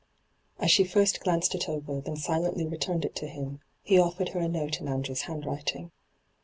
As 0.57 0.71
she 0.71 0.83
first 0.83 1.19
glanced 1.19 1.53
it 1.53 1.69
over, 1.69 2.01
then 2.01 2.15
silently 2.15 2.65
returned 2.65 3.05
it 3.05 3.15
to 3.17 3.27
him, 3.27 3.59
he 3.83 3.99
offered 3.99 4.29
her 4.29 4.39
a 4.39 4.47
note 4.47 4.81
in 4.81 4.87
Andrew's 4.87 5.21
handwriting. 5.29 5.91